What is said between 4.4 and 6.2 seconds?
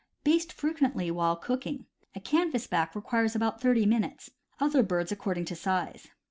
other birds accord ing to size.